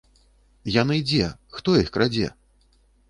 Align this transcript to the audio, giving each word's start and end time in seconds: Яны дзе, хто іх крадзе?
Яны 0.75 0.97
дзе, 1.11 1.27
хто 1.57 1.77
іх 1.83 1.93
крадзе? 1.99 2.27